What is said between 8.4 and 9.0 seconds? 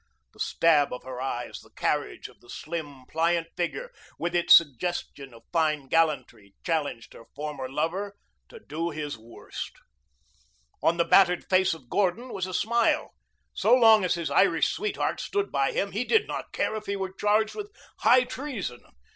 to do